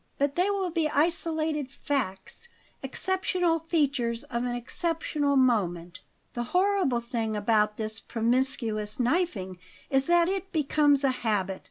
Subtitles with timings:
[0.17, 2.47] But they will be isolated facts
[2.81, 5.99] exceptional features of an exceptional moment.
[6.33, 9.59] The horrible thing about this promiscuous knifing
[9.91, 11.59] is that it becomes a habit.